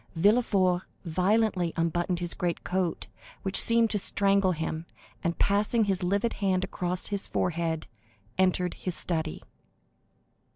[0.15, 3.05] Villefort violently unbuttoned his greatcoat,
[3.43, 4.87] which seemed to strangle him,
[5.23, 7.85] and passing his livid hand across his forehead,
[8.35, 9.43] entered his study.